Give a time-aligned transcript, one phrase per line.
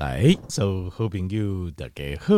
[0.00, 2.34] 来，所有好朋友大家好，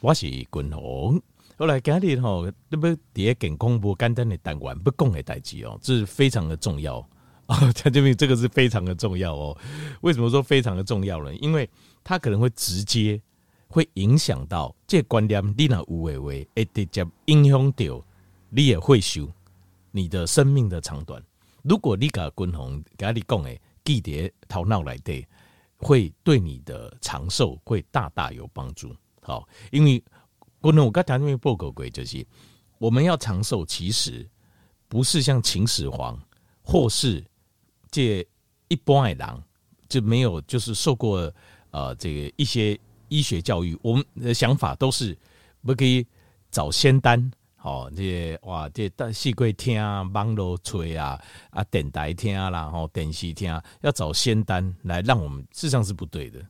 [0.00, 1.20] 我是君鸿。
[1.58, 7.06] 后来今日吼，那么第一健康不简单的单元不讲的代志哦，这是非常的重要
[7.44, 7.70] 啊！
[7.74, 9.54] 他这边这个是非常的重要哦。
[10.00, 11.34] 为什么说非常的重要呢？
[11.34, 11.68] 因为
[12.02, 13.20] 它可能会直接
[13.68, 18.02] 会影响到这观念，你那有为为，会直接影响到
[18.48, 19.30] 你也会修
[19.90, 21.22] 你的生命的长短。
[21.62, 25.28] 如果你甲君鸿甲你讲诶，记得头脑来对，
[25.76, 28.94] 会对你的长寿会大大有帮助。
[29.20, 30.02] 好，因为
[30.60, 32.26] 不能我刚才那边报告过，就是
[32.78, 34.28] 我们要长寿，其实
[34.88, 36.20] 不是像秦始皇
[36.62, 37.24] 或是
[37.90, 38.26] 这
[38.68, 39.44] 一般的人
[39.88, 41.32] 就没有就是受过
[41.70, 45.16] 呃这个一些医学教育，我们的想法都是
[45.62, 46.06] 不可以
[46.50, 47.30] 找仙丹。
[47.66, 51.20] 哦，这些哇，这大细贵听啊，网络吹啊，
[51.50, 56.40] 啊，电台听啦，吼，电视听，要找仙丹来让我们，事实上是不对的。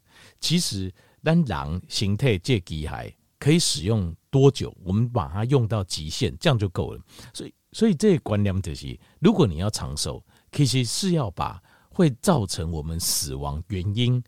[0.40, 0.92] 其实，
[1.24, 7.00] 当人形态借机还可以使用多久，我们把它用到极限，这样就够了。
[7.32, 14.22] 所以，所以这观念就是，如果你要长寿，其实是要把会造成我们死亡原因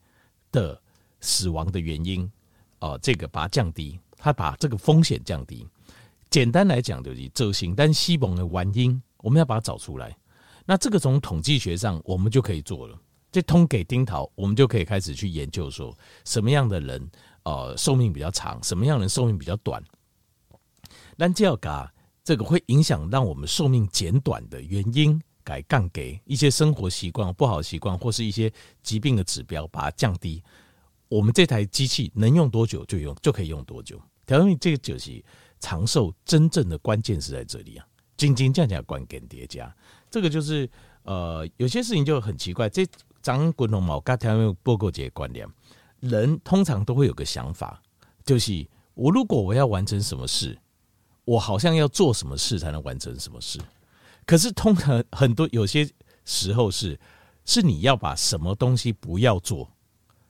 [0.50, 0.80] 的
[1.20, 2.32] 死亡的原因，
[2.80, 5.68] 哦、这个把它降低，它把这个风险降低。
[6.30, 10.16] 简单来讲就是走形，但西蒙的原因，我们要把它找出来。
[10.66, 12.98] 那这个从统计学上，我们就可以做了。
[13.32, 17.10] 这通给丁桃，我们就可以开始去研究说，什么样的人
[17.44, 19.82] 呃寿命比较长，什么样的人寿命比较短。
[21.16, 21.90] 那这要把
[22.22, 30.42] 这个会影响让我们寿命减短的原因，改杠给一些生活习惯不好习惯，或是一些疾病的指标，把它降低。
[31.08, 33.98] 我们这台机器能用多久就用，就可以用多久。
[34.26, 35.24] 调用这个就是。
[35.60, 39.74] 长寿真正的关键是在这里啊，斤斤价价关键叠加，
[40.10, 40.68] 这个就是
[41.02, 42.68] 呃，有些事情就很奇怪。
[42.68, 42.86] 这
[43.20, 45.46] 张滚龙毛刚才有报告这些观念，
[46.00, 47.82] 人通常都会有个想法，
[48.24, 50.58] 就是我如果我要完成什么事，
[51.24, 53.58] 我好像要做什么事才能完成什么事。
[54.24, 55.88] 可是通常很多有些
[56.24, 56.98] 时候是，
[57.44, 59.70] 是你要把什么东西不要做，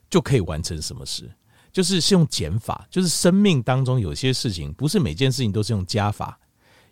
[0.09, 1.31] 就可以完成什么事。
[1.79, 6.37] 就是是用减法，就是生命当中有些事情，不是每件事情都是用加法，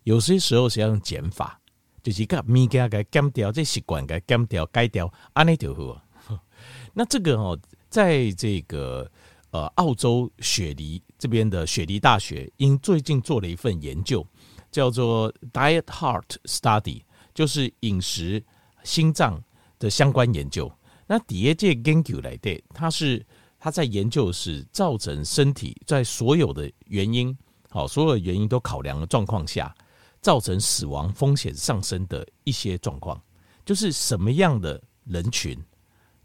[0.05, 1.61] 有些时候是要用减法，
[2.05, 6.01] 就是把物件给减掉，这习惯给减掉、改掉，安尼就好。
[6.95, 7.59] 那这个哦，
[7.91, 9.11] 在这个
[9.51, 14.25] 呃澳洲雪梨这边的雪梨大学，因最近做了一份研究，
[14.71, 17.03] 叫做 Diet Heart Study，
[17.35, 18.41] 就是饮食
[18.85, 19.43] 心脏
[19.81, 20.73] 的相关研究。
[21.09, 23.27] 那第一届研究来的，它是。
[23.67, 27.37] 他在研究是造成身体在所有的原因，
[27.69, 29.75] 好，所有的原因都考量的状况下，
[30.21, 33.21] 造成死亡风险上升的一些状况，
[33.65, 35.61] 就是什么样的人群，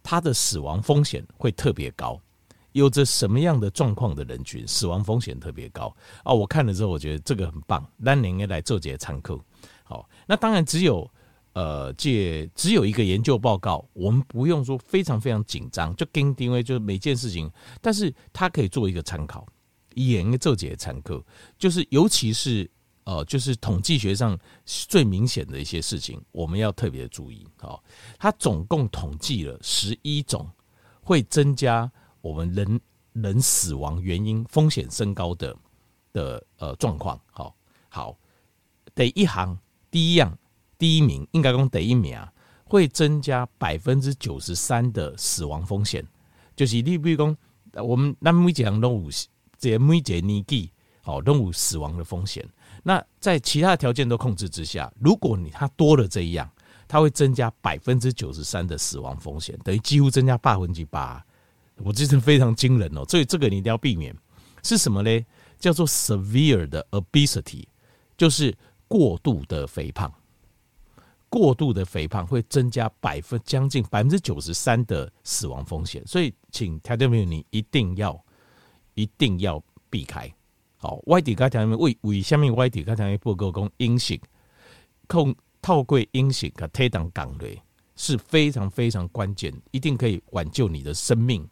[0.04, 2.22] 他的死亡风险会特别高，
[2.74, 5.92] 有着什么样的状况的人群，死亡风险特别高
[6.24, 6.32] 啊！
[6.32, 9.44] 我看了之后，我觉得这个很棒，那你应该来做这些参考。
[9.84, 11.10] 好，那当然只有。
[11.54, 17.52] 呃，借只有一个研究报告，我们不用说非常非常紧张，就跟定位就是每件事情，
[17.82, 19.46] 但是它可以做一个参考，
[19.96, 21.22] 研究这些参考，
[21.58, 22.70] 就是尤其是
[23.04, 27.46] 呃，就是统计学上最明显的一些事情，我们要特别注意。
[27.58, 27.84] 好，
[28.18, 30.50] 它总共统计了十一种
[31.02, 31.92] 会增加
[32.22, 32.80] 我们人
[33.12, 35.54] 人死亡原因风险升高的
[36.14, 37.20] 的呃状况。
[37.30, 37.54] 好，
[37.90, 38.18] 好，
[38.96, 40.38] 第一行第一样。
[40.82, 42.34] 第一名应该讲第一名啊，
[42.66, 46.04] 会增加百分之九十三的死亡风险。
[46.56, 47.38] 就是你比如讲，
[47.86, 49.08] 我们那每几样都有，
[49.60, 50.72] 这每几年纪
[51.04, 52.44] 好都有死亡的风险。
[52.82, 56.50] 那在其他条件都控制之下，如果你它多了这一样，
[56.88, 61.24] 它会增加百分之九十三的死亡风险，等于几乎增加百分之八。
[61.78, 64.18] 我觉得非常惊人哦，所以这个你一定要避免。
[64.64, 65.26] 是什么呢？
[65.60, 67.66] 叫做 severe 的 obesity，
[68.18, 70.12] 就是过度的肥胖。
[71.32, 78.22] 过度的肥胖会增加百分将近百分之九十三的死亡风险，所以请条件朋友你一定要
[78.96, 80.30] 一定要避开。
[80.76, 84.20] 好，外地家条件为为下面外地家条件报告讲饮食
[85.08, 87.58] 控透过饮食和推动港类
[87.96, 91.48] 是非常非常关键，一定可以挽救你的生命，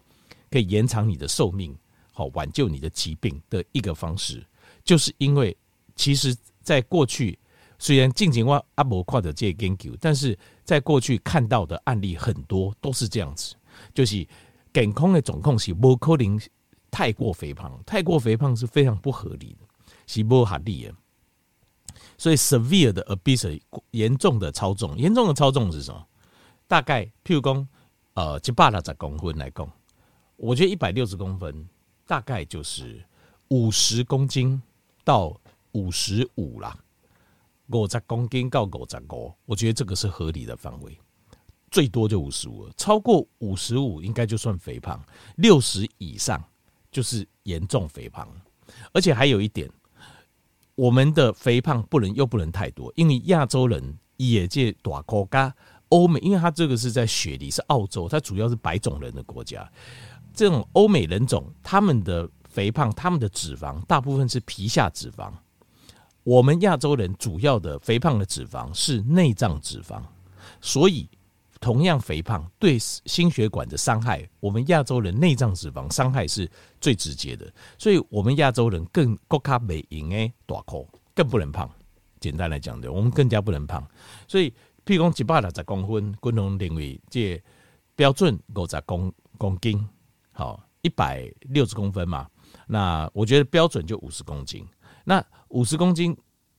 [0.52, 1.74] 可以延长你的寿命，
[2.12, 4.46] 好挽救你的疾病的一个方式，
[4.84, 5.56] 就是因为
[5.96, 7.40] 其实在过去。
[7.80, 13.56] 虽然近景我阿伯跨的这研究，但是在过去看到的案例很多都是这样子，
[13.94, 14.28] 就是
[14.74, 16.40] 健康的总控是不可能
[16.92, 19.66] 太过肥胖，太过肥胖是非常不合理的，
[20.06, 20.94] 是不合理的。
[22.18, 23.62] 所以 severe 的 obesity
[23.92, 26.06] 严重的超重，严重的超重是什么？
[26.68, 27.68] 大概譬如讲，
[28.14, 29.72] 呃，一百六十公分来讲，
[30.36, 31.68] 我觉得一百六十公分
[32.06, 33.02] 大概就是
[33.48, 34.62] 五十公斤
[35.06, 35.40] 到
[35.72, 36.78] 五十五啦，
[37.72, 40.98] 五十公斤到五十五，我觉得这个是合理的范围，
[41.70, 45.00] 最多就五十五，超过五十五应该就算肥胖，
[45.36, 46.44] 六十以上
[46.92, 48.28] 就是严重肥胖，
[48.92, 49.70] 而且还有一点，
[50.74, 55.56] 我们的肥胖不能又不能太多，因为亚洲人也借大国家，
[55.90, 59.72] 欧美，因为它这个是在雪梨，是澳洲，它主要是白种人的国家。
[60.34, 65.32] 这种欧美人种，他们的肥胖，他们的脂肪大部分是皮下脂肪。
[66.30, 70.00] 我们亚洲人主要的肥胖的脂肪是内脏脂肪，
[70.62, 71.10] 所以
[71.60, 76.48] 同样肥胖对心血管的伤害，我们亚洲人内脏脂肪伤害是
[76.80, 77.52] 最直接的。
[77.80, 80.80] 所以，我们亚洲人更国卡美型诶，大块
[81.16, 81.68] 更不能胖。
[82.20, 83.84] 简单来讲的，我们更加不能胖。
[84.28, 84.52] 所以，
[84.86, 87.42] 譬如讲一百六十公分，共同认为这
[87.96, 89.84] 标准五十公公斤。
[90.32, 92.30] 好，一百六十公分嘛，
[92.68, 94.64] 那我觉得标准就五十公斤。
[95.10, 96.16] 那五十公斤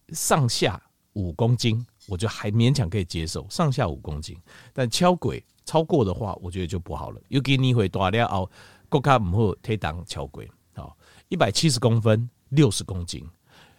[0.09, 0.83] 上下
[1.13, 4.37] 五公斤，我觉得还勉强可以接受，上下五公斤。
[4.73, 7.23] 但敲轨超过的话，我觉得就不好了。
[7.29, 8.51] 又给你会大了后，
[8.89, 10.51] 国家不会推挡敲轨。
[10.75, 10.97] 好，
[11.29, 13.25] 一百七十公分，六十公斤，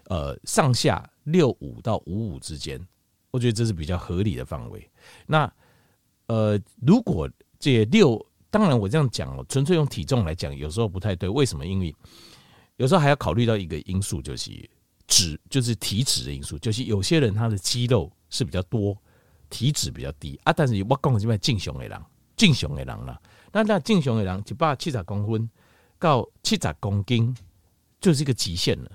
[0.06, 2.80] 呃，上下六五到五五之间，
[3.30, 4.90] 我觉得这是比较合理的范围。
[5.28, 5.54] 那
[6.28, 7.30] 呃，如果
[7.60, 11.28] 这六当然，我这样讲哦，纯粹用体重来讲，有时候不太对。
[11.28, 11.66] 为什么？
[11.66, 11.94] 因为
[12.82, 14.50] 有时候还要考虑到一个因素，就是
[15.06, 16.58] 脂，就是体脂的因素。
[16.58, 18.98] 就是有些人他的肌肉是比较多，
[19.52, 20.52] 体脂比较低啊。
[20.52, 22.02] 但是我讲的是敬雄的人，
[22.36, 23.22] 敬雄的人啦。
[23.52, 25.48] 那那敬雄的人一百七十公分
[26.00, 27.38] 到七十公斤，
[28.00, 28.92] 就是一个极限了。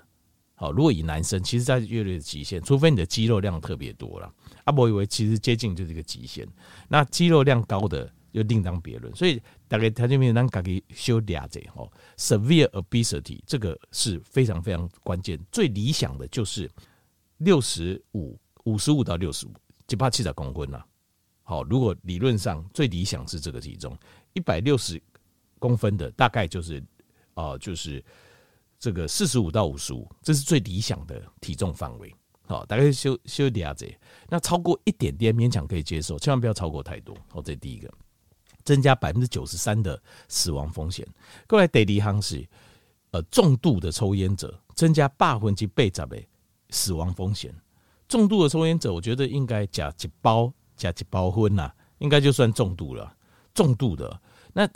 [0.57, 4.27] 好，如果以男生，其实在越来越极限，除非你的肌肉量特别多了。
[4.65, 6.45] 啊，我以为其实接近就是一个极限。
[6.89, 8.13] 那肌肉量高的。
[8.37, 15.41] 就另当别论，所以大概条件面咱家己修俩者吼，severe obesity 这个是非常非常关键。
[15.51, 16.71] 最理想的就是
[17.39, 19.55] 六十五、五十五到六十五，
[19.89, 20.85] 一百七十公分呐。
[21.45, 23.97] 好，如果理论上最理想是这个体重，
[24.35, 25.03] 一百六十
[25.59, 26.85] 公分的大概就是
[27.33, 28.05] 啊、就是
[28.79, 32.15] 这个四十五到五十五，这是最理想的体重范围。
[32.47, 33.87] 好，大概修修俩者，
[34.29, 37.17] 那超过一点点勉强可以接受，千万不要超过太多。
[37.31, 37.91] 好，这第一个。
[38.67, 39.99] 增加百分之九十三的
[40.29, 41.07] 死亡风险。
[41.47, 42.47] 过来第二行是，
[43.13, 46.23] 呃，重度的抽烟者增加百分之八十的
[46.69, 47.55] 死亡风险。
[48.09, 53.17] 重度的抽烟者，我觉得应该加一包加一包荤呐，应该就算重度了。
[53.55, 54.21] 重度的，
[54.53, 54.69] 那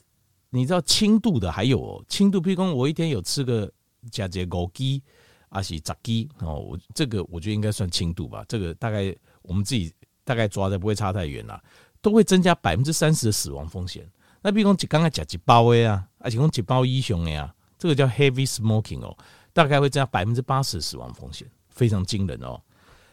[0.49, 3.71] 你知道轻度的还有哦，轻度，譬如说我一天有吃个
[4.11, 5.03] 加这五鸡，
[5.51, 8.45] 还是十鸡哦，我这个我觉得应该算轻度吧。
[8.49, 9.93] 这个大概我们自己
[10.25, 11.63] 大概抓的不会差太远了。
[12.03, 14.09] 都会增加百分之三十的死亡风险。
[14.43, 19.17] 那比如讲，刚刚讲几包的啊，而且讲几包英雄的呀，这个叫 heavy smoking 哦，
[19.53, 22.61] 大概会增加百分之八十的死亡风险，非常惊人哦。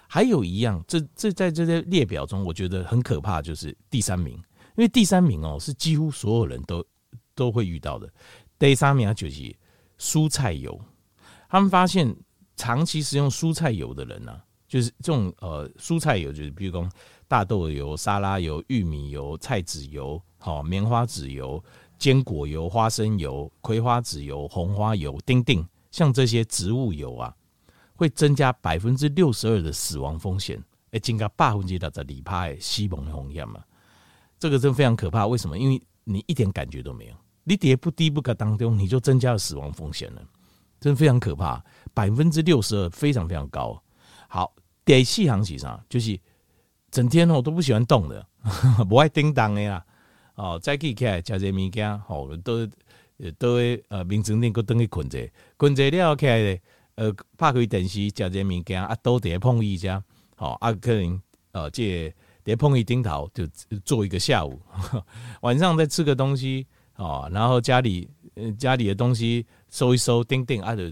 [0.08, 4.42] 还有一样，这这在这些列表中，我觉得很可怕，就是第三名，因
[4.78, 6.86] 为第三名哦是几乎所有人都
[7.36, 8.10] 都会遇到的。
[8.58, 9.54] 第三名就是
[10.00, 10.80] 蔬菜油，
[11.50, 12.16] 他们发现
[12.56, 16.92] 长期食用蔬菜油的人呢、啊，就是这种呃蔬菜油，就是比如讲。
[17.30, 21.62] 大豆油、沙拉油、玉米油、菜籽油、好棉花籽油、
[22.00, 27.36] 坚果油、花生油、葵花籽油、红花油、丁丁，像这些植物油啊，
[27.98, 30.58] 会增加百分之六十二的死亡风险，
[30.92, 33.62] 哎，增加百分之六十二趴的死亡风险嘛。
[34.40, 35.28] 这个真非常可怕。
[35.28, 35.58] 为什么？
[35.58, 40.22] 因为你一点感觉都没有，你跌不低不个当中，你就增加了死亡风险了，
[40.80, 41.62] 真非常可怕。
[41.94, 43.84] 百分之六十二，非常非常高。
[44.30, 44.54] 好，
[44.88, 45.80] 第四行是啥？
[45.88, 46.20] 就是。
[46.90, 48.26] 整天我都不喜欢动的，
[48.88, 49.86] 不爱叮当的呀。
[50.36, 52.66] 哦，再起起来吃些物件，好都
[53.38, 53.58] 都
[53.90, 56.62] 呃，明晨练个等去困着，困着了后起来
[56.96, 60.02] 呃，拍开电视吃些物件啊，都得碰一下，
[60.38, 62.12] 好啊，可能呃，这
[62.46, 63.46] 得碰一顶头就
[63.84, 64.60] 坐一个下午，
[65.42, 66.66] 晚上再吃个东西，
[66.96, 68.10] 哦，然后家里
[68.58, 70.84] 家里的东西收一收，叮叮啊就。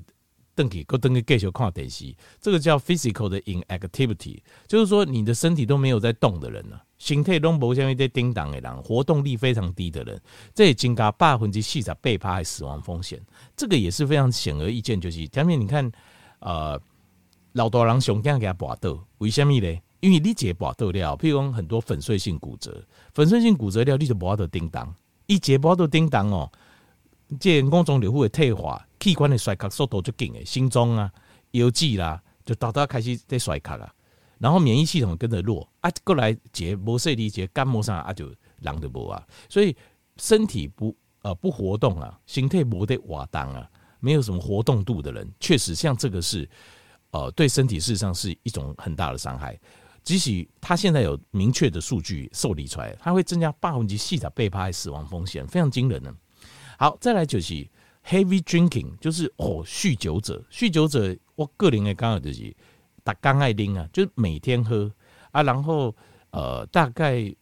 [0.56, 10.20] 登起，够登去，继续看电视，这个叫 physical 的 inactivity，就是说你的身体都没有在动的人呢，心态都无像一些叮当的人，活动力非常低的人，
[10.54, 13.22] 这也增加百分之四十被趴死亡风险，
[13.56, 15.92] 这个也是非常显而易见，就是下面你看，
[16.40, 16.82] 呃，
[17.52, 19.82] 老多人上惊给他跋倒，为什么呢？
[20.00, 24.94] 因为你解跋倒了，譬如讲很多粉碎性骨折，粉碎性骨折了，你就跋倒叮当，
[25.26, 26.52] 一解跋倒叮当哦，
[27.40, 28.86] 这个、五脏六腑会退化。
[29.00, 31.12] 器官的衰竭速度就紧诶，心脏啊、
[31.52, 33.94] 腰肌啦，就到到开始在衰竭啦。
[34.40, 38.28] 然后免疫系统跟着弱啊，过来解无势力解感冒上啊，就
[38.62, 39.24] 人就无啊。
[39.48, 39.76] 所以
[40.18, 46.50] 身体不呃不活动啊，心态不得瓦当啊，没有什么活动度的人，确实像这个是
[47.12, 49.60] 呃对身体事实上是一种很大的伤害。
[50.04, 56.12] 即使他现在有明确的数据受理出来，它会增加百分之四十被拍死亡风险，非常惊人呢。
[56.78, 57.54] 好，再来就是
[58.06, 62.56] heavy drinking，就是哦酗酒者，酗酒者我个人的刚好就是
[63.04, 64.92] 打刚爱拎啊，就是每天喝
[65.32, 65.96] 啊，然后
[66.32, 67.34] 呃大概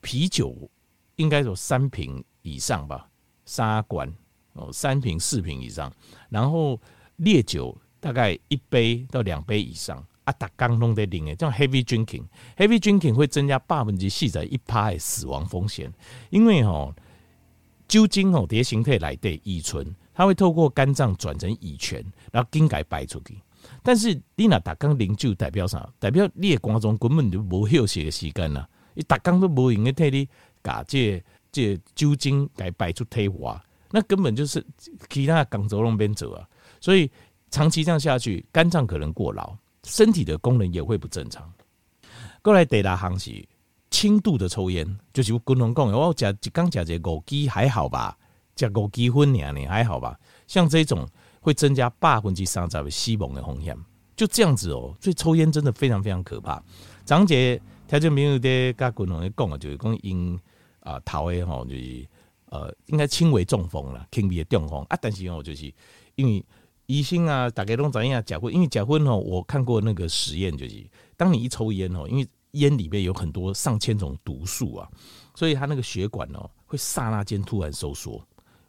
[0.00, 0.70] 啤酒
[1.16, 3.08] 应该有三瓶以上吧，
[3.44, 4.12] 三罐
[4.54, 5.92] 哦三瓶四瓶以上，
[6.28, 6.80] 然后
[7.16, 10.04] 烈酒大概一杯到两杯以上。
[10.24, 15.92] 啊，打刚弄的零诶，这种 heavy drinking，heavy drinking 会增加百分之四十一趴的死亡风险，
[16.30, 16.94] 因为吼
[17.86, 23.36] 酒精吼这些形态来的乙醇，它会透过肝脏转成乙醛，然后经改排出去。
[23.82, 25.88] 但是你那打刚零就代表啥？
[25.98, 30.28] 代表你的肝脏根本就无休息的时间呐，你打刚都无用的替你
[30.62, 33.58] 把这这酒精改排出体外，
[33.90, 34.64] 那根本就是
[35.08, 36.46] 其他肝轴那边走啊。
[36.80, 37.10] 所以
[37.50, 39.56] 长期这样下去，肝脏可能过劳。
[39.84, 41.52] 身体的功能也会不正常。
[42.40, 43.46] 过来第二项是
[43.94, 48.18] 轻度的抽烟，就是我共同讲，我讲一刚讲这五支还好吧，
[48.56, 50.18] 讲五支烟呢呢还好吧。
[50.48, 51.08] 像这种
[51.40, 53.78] 会增加百分之三十的死亡的风险，
[54.16, 54.92] 就这样子哦。
[55.00, 56.60] 所以抽烟真的非常非常可怕。
[57.04, 60.36] 张杰条件没有在，跟共同讲啊，就是讲因
[60.80, 62.04] 啊头的吼，就是
[62.46, 64.98] 呃应该轻微中风了，轻微的中风啊。
[65.00, 65.72] 但是哦，就是
[66.16, 66.44] 因为。
[66.86, 70.86] 医生啊，大概都怎样甲因为甲荤哦，我看过那个实验，就是
[71.16, 74.88] 当你一抽烟哦，因为烟里面有很多上千种毒素啊，
[75.34, 78.20] 所以它那个血管哦会刹那间突然收缩。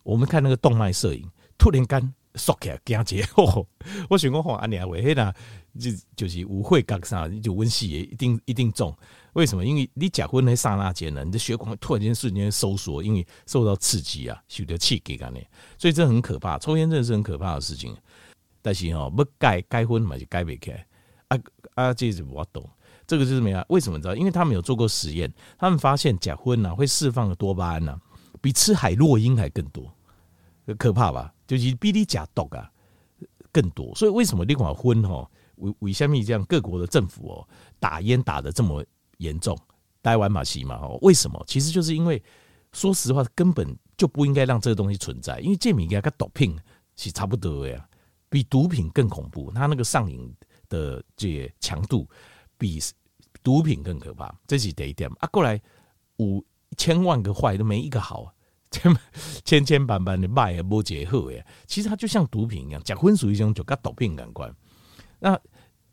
[0.04, 1.28] 我们看那个动脉摄影，
[1.58, 3.66] 突然间缩起来，惊 chết 哦！
[4.10, 5.34] 我想讲吼，安尼啊，为迄呐，
[5.80, 8.96] 就就是误会干啥，就温习也一定一定中。
[9.34, 9.66] 为什么？
[9.66, 15.40] 因为你结婚那刹那间呢，你的血管会突然间瞬间收缩，因为受到刺激啊，受到刺激干呢，
[15.78, 16.60] 所以这很可怕。
[16.60, 17.96] 抽烟真的是很可怕的事情。
[18.62, 20.74] 但是吼，要改改婚嘛就改不开
[21.30, 21.38] 啊
[21.76, 21.94] 啊！
[21.94, 22.68] 这是我懂，
[23.08, 23.66] 这个就是没啊？
[23.70, 24.16] 为什么知道？
[24.16, 28.00] 因为他们有做过实验，他们发现假荤呐会释放的多巴胺呐，
[28.42, 29.92] 比吃海洛因还更多，
[30.78, 31.34] 可怕吧？
[31.46, 32.72] 就是比你假毒啊
[33.52, 33.94] 更多。
[33.96, 36.44] 所以为什么你看荤吼为为什么这样？
[36.46, 37.48] 各国的政府哦
[37.80, 38.84] 打烟打得这么
[39.18, 39.58] 严重，
[40.02, 40.98] 台湾嘛是嘛吼？
[41.02, 41.44] 为什么？
[41.48, 42.22] 其实就是因为
[42.74, 46.58] 说实话，根本就不应该让这个东西存在，因为这物件跟毒品
[46.96, 47.88] 是差不多的呀。
[48.28, 50.36] 比毒品更恐怖，它那个上瘾
[50.68, 52.06] 的这强度
[52.58, 52.80] 比
[53.44, 55.28] 毒品更可怕，这是第一点啊。
[55.32, 55.62] 过来
[56.18, 56.44] 五
[56.78, 58.34] 千万个坏都没一个好，
[58.72, 58.98] 千
[59.44, 61.46] 千千万万的坏也无结合诶。
[61.68, 64.54] 其实它就像毒品一样，结婚属于一种就跟毒品感官，
[65.20, 65.40] 那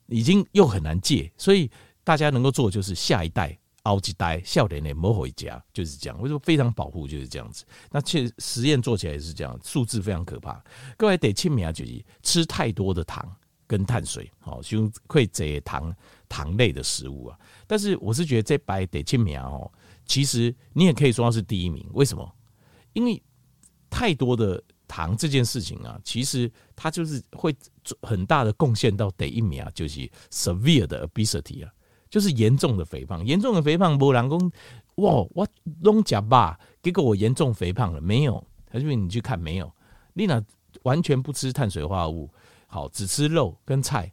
[0.06, 1.70] 已经又很难戒，所以
[2.04, 3.58] 大家能够做就是下一代。
[3.84, 7.64] 熬几代笑脸脸磨回家就是这样，我说非常保护就是这样子。
[7.90, 10.62] 那确实实验做起来也是这样，数字非常可怕。
[10.96, 13.28] 各位得清明啊，就是吃太多的糖
[13.66, 15.92] 跟碳水，好，就会这糖
[16.32, 17.38] 糖类的食物啊。
[17.66, 19.70] 但是我是觉得这摆得清明哦，
[20.06, 21.86] 其实你也可以说它是第一名。
[21.92, 22.26] 为什么？
[22.94, 23.22] 因为
[23.90, 27.54] 太多的糖这件事情啊，其实它就是会
[28.00, 31.70] 很大的贡献到第一名啊，就是 severe 的 obesity 啊。
[32.08, 34.38] 就是严重的肥胖，严重的肥胖，没人说
[34.96, 35.46] 哇，我
[35.80, 38.42] 拢吃吧，结果我严重肥胖了没有？
[38.68, 39.72] 还是你去看没有？
[40.12, 40.42] 丽娜
[40.82, 42.30] 完全不吃碳水化合物，
[42.66, 44.12] 好，只吃肉跟菜，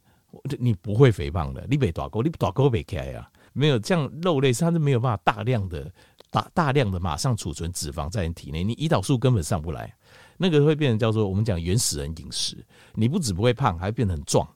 [0.59, 1.65] 你不会肥胖的。
[1.69, 5.91] 你别大沟，你大沟别开啊，没有这样肉类，它是没有办法大量的
[6.31, 9.93] 大大量的马上储存脂肪在你体内，你胰岛素根本上不来，
[10.37, 14.47] 那个会变成叫做我们讲原始人饮食，你不止不会胖，还会变得很壮，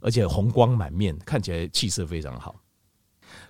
[0.00, 2.54] 而且红光满面，看起来气色非常好。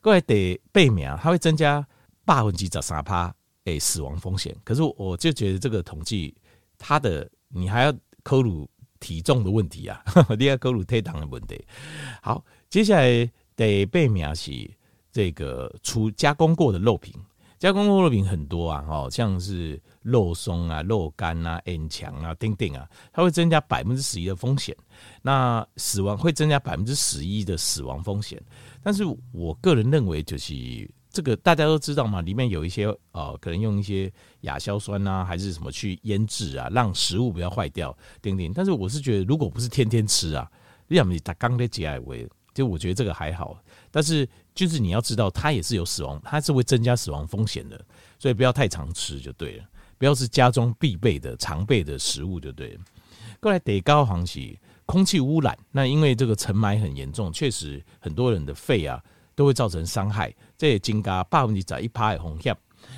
[0.01, 1.87] 各位得背名，它会增加
[2.25, 3.33] 八分之十三趴
[3.65, 4.57] 诶死亡风险。
[4.65, 6.35] 可是我就觉得这个统计，
[6.77, 7.95] 它的你还要
[8.25, 8.69] 考虑
[9.01, 10.03] 体重的问题啊，
[10.39, 11.63] 你要考虑体重的问题。
[12.23, 14.51] 好，接下来得背名是
[15.11, 17.15] 这个出加工过的肉品，
[17.59, 24.77] 加工过的肉品很多啊，哦，像是肉松啊、肉干啊、N 强啊、丁丁啊，它会增加百分之十一的风险。
[25.23, 28.41] 那死亡会增加百分之十一的死亡风险。
[28.83, 30.55] 但是我个人认为，就是
[31.11, 34.13] 这个大家都知道嘛，里面有一些呃，可能用一些
[34.43, 38.53] 亚硝酸啊，还是什么去腌制啊，让食物不要坏掉，丁丁。
[38.53, 40.51] 但是我是觉得，如果不是天天吃啊，
[40.87, 42.01] 你想你打刚的节哀，
[42.55, 43.59] 就我觉得这个还好。
[43.91, 47.83] 但是就是你要知道，它也是有死亡，它是会增加死亡风险的，
[48.19, 49.65] 所以不要太常吃就对了，
[49.97, 52.81] 不要是家中必备的常备的食物就对了。
[53.41, 54.59] 过来得高行起。
[54.89, 58.99] 空气污染，那因为这个尘霾很严重，确实很多人的肺啊
[59.39, 60.35] 都会造成伤害。
[60.57, 62.57] 这也增加百分之十一趴的风险。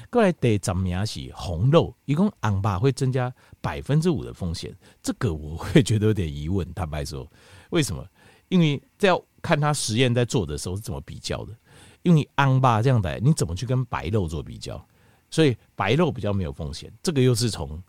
[0.08, 3.30] 过来第十名是红肉，一共红肉会增加
[3.60, 6.66] 百分之五的风险，这个我会觉得有点疑问。
[6.72, 7.30] 坦白说，
[7.68, 8.02] 为什么？
[8.48, 11.54] 因为这要看他实验在做的时候是怎么比较的。
[12.02, 14.82] 因为红肉这样的，你怎么去跟白肉做比较？
[15.30, 17.82] 所以白肉比较没有风险，这个又是从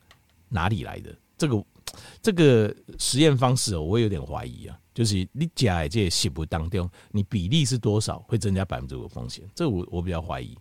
[0.50, 1.16] 哪里来的？
[1.38, 1.64] 这个
[2.22, 4.78] 这个实验方式我有点怀疑啊。
[4.94, 9.44] 就是你加在这食物当中，你比例是多少会增加百分之五的风险？
[9.56, 10.54] 这我我比较怀疑，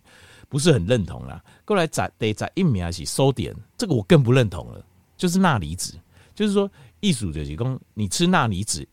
[0.47, 1.43] 不是很认同啦。
[1.65, 4.85] 过来在得在一名是收点，这个我更不认同了。
[5.17, 5.99] 就是钠离子，
[6.33, 6.71] 就是说
[7.01, 8.87] 艺术就是讲你吃钠离子，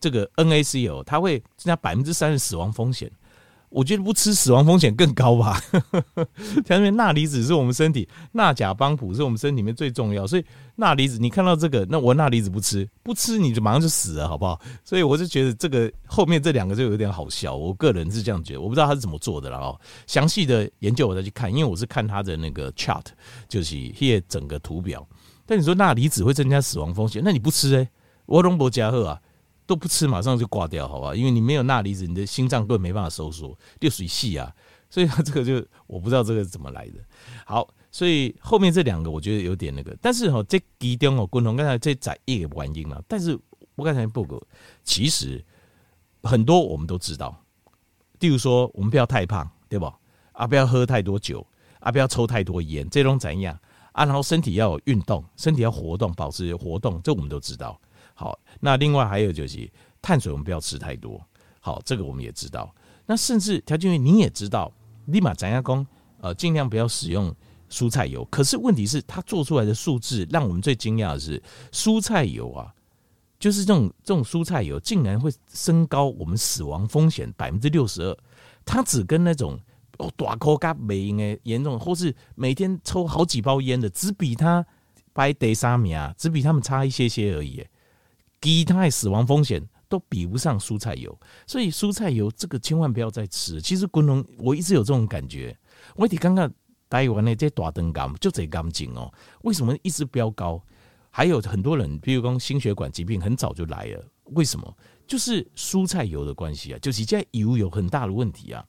[0.00, 3.08] 这个 NaCl 它会增加百分之三的死亡风险。
[3.72, 5.60] 我觉得不吃死亡风险更高吧。
[6.64, 10.44] 前面钠离子是我们身体，钠钾帮浦是我们身体里面最重要，所以
[10.76, 14.60] 钠离子你看到这个，那我钠离子不吃，不吃你就马上就死了，好不好？
[14.84, 19.80] 所以我就觉得这个后面这两个就有点好笑，我个人是这样觉得，我不知道他是怎么做的了哦。
[20.06, 23.06] 详细的研究我再去看，因为我是看他的那个 chart，
[23.48, 25.06] 就是一整个图表。
[25.46, 27.88] 但你说钠离子会增加死亡风险，那你不吃哎，
[28.26, 29.18] 我龙博加贺啊。
[29.66, 31.14] 都不吃，马上就挂掉，好吧？
[31.14, 34.54] 因为你没有钠离子，你的心脏根本没办法收缩，就水细啊。
[34.90, 36.94] 所以它这个就我不知道这个是怎么来的。
[37.46, 43.00] 好，所以后面这两个我觉得有点那个，但是哈，这其中哦，共同刚才这在一个原因嘛。
[43.08, 43.38] 但是
[43.74, 44.38] 我刚才报告，
[44.84, 45.42] 其实
[46.22, 47.34] 很多我们都知道，
[48.20, 49.90] 例如说我们不要太胖，对不？
[50.32, 51.46] 啊，不要喝太多酒，
[51.80, 53.58] 啊，不要抽太多烟，这种怎样
[53.92, 54.04] 啊？
[54.04, 57.80] 然后身体要运动，身体要活动，保持活动，这我们都知道。
[58.14, 61.20] 好，那另外还有就是碳水，我们不要吃太多。
[61.60, 62.74] 好，这个我们也知道。
[63.06, 64.72] 那甚至条件员你也知道，
[65.06, 65.86] 立马咱家工
[66.20, 67.34] 呃，尽量不要使用
[67.70, 68.24] 蔬菜油。
[68.26, 71.42] 可是问题是，他做出来的数字让我们最惊讶的是，
[71.72, 72.72] 蔬菜油啊，
[73.40, 78.16] 就是这种这种蔬菜油竟然会升高我们死亡风险百分之六十二。
[78.64, 79.58] 它只跟那种
[79.98, 84.64] 哦大口咖没应该严重，或是每天抽好几包烟的，只比他
[85.12, 87.64] 排第三名啊，只比他们差一些些而已。
[88.42, 93.62] 其他死亡风险都比不上蔬菜油，所以蔬菜油这个千万不要再吃。
[93.62, 95.56] 其实滚龙，我一直有这种感觉。
[95.96, 96.52] 我得刚刚
[96.90, 99.10] 台湾的这大灯杆就这干净哦，
[99.42, 100.62] 为什么一直飙高？
[101.10, 104.76] 还有很多人，比如说心血管疾病很早就来了，为什么？
[105.06, 108.64] 就是蔬菜油的关系啊，就是现在油有很大的问题啊，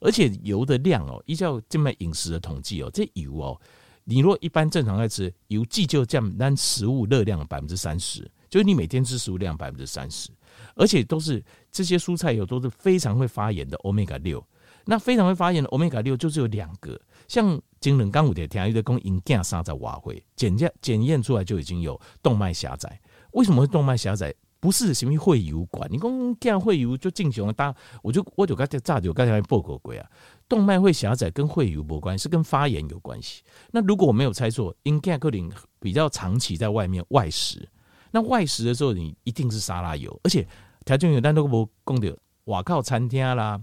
[0.00, 3.60] 而且油的量哦，依照这么饮食的统计哦，这油哦，
[4.02, 8.28] 你若一般正常在吃，油计就占单食物热量百分之三十。
[8.54, 10.30] 就是你每天吃食物量百分之三十，
[10.76, 14.40] 而且都是这些蔬菜有都是非常会发炎的欧米伽六。
[14.84, 23.00] 那非常会发炎的欧米伽六就是有两个，像精冷钢五铁天一的供应价杀在瓦会检验检验出来就已经有动脉狭窄。
[23.32, 24.32] 为什么会动脉狭窄？
[24.60, 30.06] 不是什么会油管，你讲这样会油就进行了大，我就我就刚才炸就刚才报告过啊，
[30.48, 33.42] 动脉会狭窄跟会油无关系，是跟发炎有关系。
[33.72, 37.68] 那如果我没有猜错，应该可能比较长期在外面外食。
[38.14, 40.46] 那外食的时候，你一定是沙拉油，而且
[40.84, 43.60] 条件有但都不供的瓦靠餐厅啦，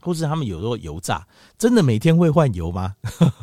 [0.00, 1.26] 或是他们有时候油炸，
[1.58, 2.94] 真的每天会换油吗？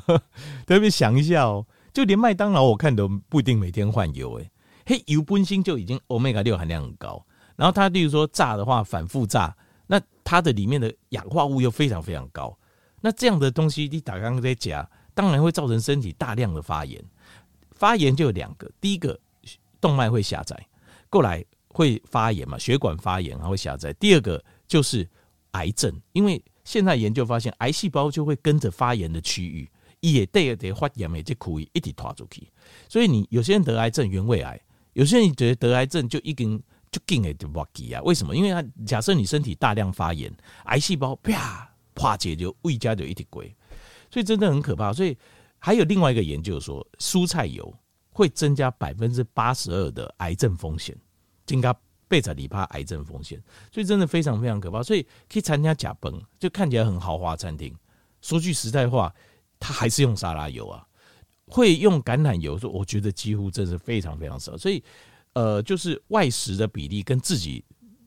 [0.66, 4.50] 特别想一下哦，就连麦当劳我看都不一定每天换油，诶，
[4.86, 7.26] 嘿，油本身就已经欧米伽六含量很高，
[7.58, 9.54] 然后它例如说炸的话，反复炸，
[9.88, 12.58] 那它的里面的氧化物又非常非常高，
[13.02, 17.04] 那这样的东西你打刚刚在夹，当然会造成身体大量的发炎，
[17.74, 19.20] 发炎就有两个，第一个。
[19.82, 20.68] 动脉会狭窄，
[21.10, 22.58] 过来会发炎嘛？
[22.58, 23.92] 血管发炎还会狭窄。
[23.94, 25.08] 第二个就是
[25.52, 32.48] 癌症，因为现在研究发现，癌细胞就会跟着发炎的区域，也得得发炎，就可以一直拖出去。
[32.90, 34.58] 所以你有些人得癌症，原位癌；
[34.94, 36.58] 有些人觉得得癌症就一根
[36.92, 38.02] 就紧的就忘记啊？
[38.04, 38.36] 为什么？
[38.36, 40.34] 因为他假设你身体大量发炎，
[40.66, 43.54] 癌细胞啪化解就胃家就一直归，
[44.10, 44.92] 所以真的很可怕。
[44.92, 45.18] 所以
[45.60, 47.74] 还有另外一个研究说，蔬菜油。
[48.16, 50.98] 会增加百分之八十二的癌症风险，
[51.46, 51.76] 增加
[52.08, 54.82] 贝塔里帕癌症风险，所以真的非常非常可怕。
[54.82, 57.76] 所以可以参加假崩，就看起来很豪华餐厅。
[58.22, 59.14] 说句实在话，
[59.60, 60.88] 他还是用沙拉油啊，
[61.48, 62.58] 会用橄榄油。
[62.58, 64.58] 说我觉得几乎真是非常非常少。
[64.58, 64.82] 所以
[65.34, 67.62] 呃，就是外食的比例跟自己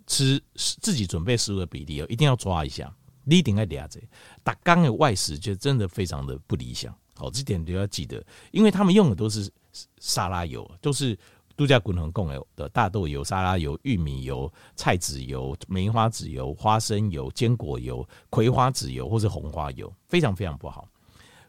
[0.07, 2.91] 吃自己准备食物的比例哦，一定要抓一下。
[3.25, 4.03] 你一定要了解，
[4.43, 6.97] 打刚的外食就真的非常的不理想。
[7.15, 9.53] 好，这点都要记得，因为他们用的都是。
[9.99, 11.19] 沙拉油都是
[11.57, 20.89] 度假滚轮共有的大豆油、沙拉油、玉米油、菜籽油、梅花籽油、花生油、坚果油、葵花籽油或是红花油，非常非常不好。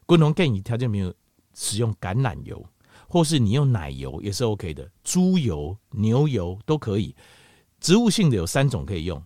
[0.06, 1.14] 滚轮建议条件没有
[1.54, 2.64] 使用橄榄油，
[3.06, 7.14] 或是你用奶油也是 OK 的，猪油、牛油都可以。
[7.78, 9.22] 植物性的有三种可以用：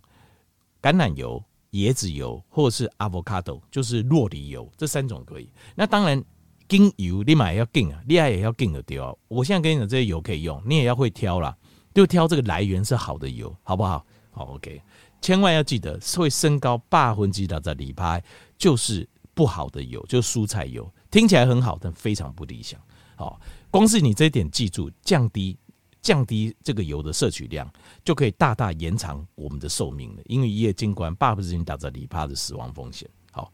[0.81, 5.49] 橄榄油、椰子油或者是 avocado，就是洛梨油，这三种可以。
[5.75, 6.23] 那当然，
[6.67, 9.17] 精油立马也要精啊，厉害也要精的掉。
[9.27, 11.55] 我现在跟你讲，这些油可以用，你也要会挑啦，
[11.93, 14.05] 就挑这个来源是好的油，好不好？
[14.31, 14.81] 好，OK，
[15.21, 18.23] 千万要记得，会升高八分之的在里拍，
[18.57, 22.79] 就是不好的油，就是蔬菜油，听起来很好，但非常不理想。
[23.15, 23.39] 好，
[23.71, 25.57] 光是你这一点记住，降低。
[26.01, 27.67] 降低这个油的摄取量，
[28.03, 30.21] 就可以大大延长我们的寿命了。
[30.25, 33.09] 因为一夜金冠，爸不是已经打着里帕的死亡风险。
[33.31, 33.51] 好，